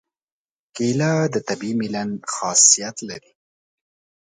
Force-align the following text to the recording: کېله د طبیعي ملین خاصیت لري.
کېله 0.75 1.11
د 1.33 1.35
طبیعي 1.47 1.75
ملین 1.81 2.11
خاصیت 2.33 2.97
لري. 3.09 3.33